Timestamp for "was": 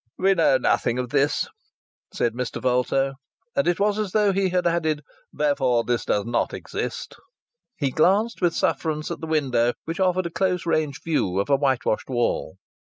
3.79-3.99